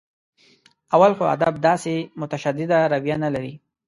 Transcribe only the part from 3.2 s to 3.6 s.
نه لري.